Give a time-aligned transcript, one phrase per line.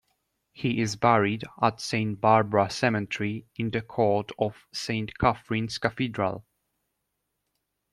[0.51, 6.43] He is buried at Saint Barbara cemetery in the court of Saint Catherine's Cathedral.